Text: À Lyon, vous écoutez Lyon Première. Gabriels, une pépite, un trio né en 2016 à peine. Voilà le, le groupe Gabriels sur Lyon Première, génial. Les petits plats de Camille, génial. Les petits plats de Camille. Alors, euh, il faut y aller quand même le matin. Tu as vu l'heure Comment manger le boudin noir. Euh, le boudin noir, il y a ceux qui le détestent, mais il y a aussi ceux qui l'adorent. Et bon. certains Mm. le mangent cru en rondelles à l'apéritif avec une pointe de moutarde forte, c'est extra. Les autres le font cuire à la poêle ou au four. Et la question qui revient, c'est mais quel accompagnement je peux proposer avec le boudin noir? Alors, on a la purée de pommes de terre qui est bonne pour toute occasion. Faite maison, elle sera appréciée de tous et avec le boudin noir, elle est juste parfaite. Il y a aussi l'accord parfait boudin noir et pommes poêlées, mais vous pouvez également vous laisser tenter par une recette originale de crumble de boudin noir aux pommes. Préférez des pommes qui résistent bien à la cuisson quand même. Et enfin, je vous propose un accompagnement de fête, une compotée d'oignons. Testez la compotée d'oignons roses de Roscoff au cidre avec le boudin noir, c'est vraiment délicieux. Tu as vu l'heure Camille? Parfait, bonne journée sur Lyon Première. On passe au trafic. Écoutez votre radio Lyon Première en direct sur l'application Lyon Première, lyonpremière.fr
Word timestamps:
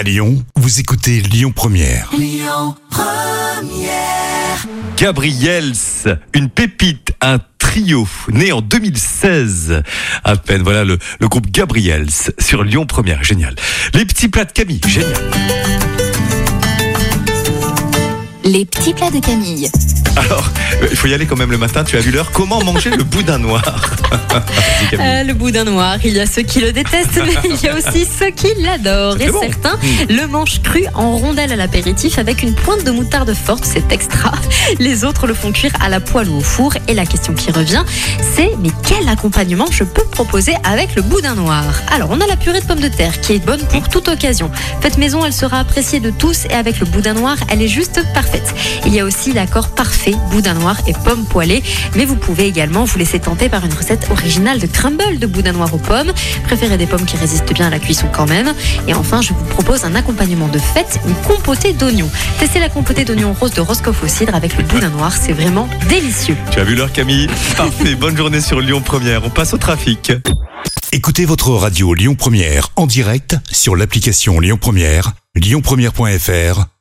À 0.00 0.02
Lyon, 0.02 0.42
vous 0.56 0.80
écoutez 0.80 1.20
Lyon 1.20 1.52
Première. 1.54 2.10
Gabriels, 4.96 5.74
une 6.32 6.48
pépite, 6.48 7.12
un 7.20 7.38
trio 7.58 8.08
né 8.32 8.50
en 8.50 8.62
2016 8.62 9.82
à 10.24 10.36
peine. 10.36 10.62
Voilà 10.62 10.84
le, 10.84 10.98
le 11.20 11.28
groupe 11.28 11.50
Gabriels 11.50 12.08
sur 12.38 12.64
Lyon 12.64 12.86
Première, 12.86 13.22
génial. 13.22 13.54
Les 13.92 14.06
petits 14.06 14.28
plats 14.28 14.46
de 14.46 14.52
Camille, 14.52 14.80
génial. 14.86 15.12
Les 18.42 18.64
petits 18.64 18.94
plats 18.94 19.10
de 19.10 19.20
Camille. 19.20 19.68
Alors, 20.20 20.50
euh, 20.82 20.88
il 20.90 20.96
faut 20.96 21.08
y 21.08 21.14
aller 21.14 21.26
quand 21.26 21.36
même 21.36 21.50
le 21.50 21.58
matin. 21.58 21.84
Tu 21.84 21.96
as 21.96 22.00
vu 22.00 22.10
l'heure 22.10 22.30
Comment 22.32 22.62
manger 22.62 22.90
le 22.90 23.04
boudin 23.04 23.38
noir. 23.38 23.62
Euh, 24.92 25.24
le 25.24 25.34
boudin 25.34 25.64
noir, 25.64 25.96
il 26.04 26.12
y 26.14 26.20
a 26.20 26.26
ceux 26.26 26.42
qui 26.42 26.60
le 26.60 26.72
détestent, 26.72 27.20
mais 27.24 27.34
il 27.44 27.60
y 27.60 27.68
a 27.68 27.74
aussi 27.76 28.06
ceux 28.18 28.30
qui 28.30 28.48
l'adorent. 28.60 29.20
Et 29.20 29.28
bon. 29.28 29.40
certains 29.40 29.76
Mm. 29.76 30.12
le 30.14 30.26
mangent 30.26 30.62
cru 30.62 30.84
en 30.94 31.16
rondelles 31.16 31.52
à 31.52 31.56
l'apéritif 31.56 32.18
avec 32.18 32.42
une 32.42 32.54
pointe 32.54 32.84
de 32.84 32.90
moutarde 32.90 33.32
forte, 33.34 33.64
c'est 33.64 33.92
extra. 33.92 34.32
Les 34.78 35.04
autres 35.04 35.26
le 35.26 35.34
font 35.34 35.52
cuire 35.52 35.72
à 35.80 35.88
la 35.88 36.00
poêle 36.00 36.28
ou 36.28 36.38
au 36.38 36.40
four. 36.40 36.74
Et 36.88 36.94
la 36.94 37.06
question 37.06 37.34
qui 37.34 37.50
revient, 37.50 37.82
c'est 38.34 38.50
mais 38.60 38.70
quel 38.86 39.08
accompagnement 39.08 39.66
je 39.70 39.84
peux 39.84 40.04
proposer 40.04 40.54
avec 40.64 40.94
le 40.96 41.02
boudin 41.02 41.34
noir? 41.34 41.64
Alors, 41.92 42.08
on 42.10 42.20
a 42.20 42.26
la 42.26 42.36
purée 42.36 42.60
de 42.60 42.66
pommes 42.66 42.80
de 42.80 42.88
terre 42.88 43.20
qui 43.20 43.34
est 43.34 43.44
bonne 43.44 43.60
pour 43.60 43.88
toute 43.88 44.08
occasion. 44.08 44.50
Faite 44.80 44.98
maison, 44.98 45.24
elle 45.24 45.32
sera 45.32 45.58
appréciée 45.60 46.00
de 46.00 46.10
tous 46.10 46.44
et 46.46 46.54
avec 46.54 46.78
le 46.80 46.86
boudin 46.86 47.14
noir, 47.14 47.36
elle 47.48 47.62
est 47.62 47.68
juste 47.68 48.00
parfaite. 48.14 48.54
Il 48.86 48.94
y 48.94 49.00
a 49.00 49.04
aussi 49.04 49.32
l'accord 49.32 49.68
parfait 49.70 50.09
boudin 50.30 50.54
noir 50.54 50.76
et 50.86 50.92
pommes 50.92 51.24
poêlées, 51.24 51.62
mais 51.96 52.04
vous 52.04 52.16
pouvez 52.16 52.46
également 52.46 52.84
vous 52.84 52.98
laisser 52.98 53.18
tenter 53.18 53.48
par 53.48 53.64
une 53.64 53.72
recette 53.72 54.08
originale 54.10 54.58
de 54.58 54.66
crumble 54.66 55.18
de 55.18 55.26
boudin 55.26 55.52
noir 55.52 55.72
aux 55.74 55.78
pommes. 55.78 56.12
Préférez 56.44 56.76
des 56.76 56.86
pommes 56.86 57.04
qui 57.04 57.16
résistent 57.16 57.52
bien 57.52 57.66
à 57.66 57.70
la 57.70 57.78
cuisson 57.78 58.06
quand 58.12 58.28
même. 58.28 58.52
Et 58.86 58.94
enfin, 58.94 59.20
je 59.22 59.32
vous 59.32 59.44
propose 59.44 59.84
un 59.84 59.94
accompagnement 59.94 60.48
de 60.48 60.58
fête, 60.58 61.00
une 61.06 61.14
compotée 61.26 61.72
d'oignons. 61.72 62.10
Testez 62.38 62.60
la 62.60 62.68
compotée 62.68 63.04
d'oignons 63.04 63.32
roses 63.32 63.54
de 63.54 63.60
Roscoff 63.60 64.02
au 64.02 64.08
cidre 64.08 64.34
avec 64.34 64.56
le 64.56 64.64
boudin 64.64 64.90
noir, 64.90 65.12
c'est 65.12 65.32
vraiment 65.32 65.68
délicieux. 65.88 66.36
Tu 66.50 66.60
as 66.60 66.64
vu 66.64 66.74
l'heure 66.74 66.92
Camille? 66.92 67.28
Parfait, 67.56 67.94
bonne 67.94 68.16
journée 68.16 68.40
sur 68.40 68.60
Lyon 68.60 68.80
Première. 68.80 69.24
On 69.24 69.30
passe 69.30 69.54
au 69.54 69.58
trafic. 69.58 70.12
Écoutez 70.92 71.24
votre 71.24 71.50
radio 71.50 71.94
Lyon 71.94 72.16
Première 72.16 72.70
en 72.76 72.86
direct 72.86 73.36
sur 73.50 73.76
l'application 73.76 74.40
Lyon 74.40 74.58
Première, 74.60 75.12
lyonpremière.fr 75.36 76.79